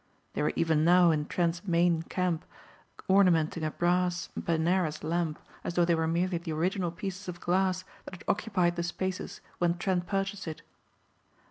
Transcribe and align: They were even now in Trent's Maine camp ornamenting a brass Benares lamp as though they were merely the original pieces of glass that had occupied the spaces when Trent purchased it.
They 0.33 0.41
were 0.41 0.51
even 0.55 0.83
now 0.83 1.11
in 1.11 1.27
Trent's 1.27 1.63
Maine 1.63 2.01
camp 2.01 2.43
ornamenting 3.07 3.63
a 3.63 3.69
brass 3.69 4.29
Benares 4.35 5.03
lamp 5.03 5.39
as 5.63 5.75
though 5.75 5.85
they 5.85 5.93
were 5.93 6.07
merely 6.07 6.39
the 6.39 6.53
original 6.53 6.89
pieces 6.89 7.27
of 7.27 7.39
glass 7.39 7.83
that 8.05 8.15
had 8.15 8.23
occupied 8.27 8.77
the 8.77 8.81
spaces 8.81 9.41
when 9.59 9.77
Trent 9.77 10.07
purchased 10.07 10.47
it. 10.47 10.63